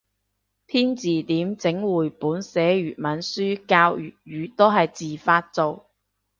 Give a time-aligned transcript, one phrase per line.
[0.67, 5.91] 編字典整繪本寫粵文書教粵語都係自發做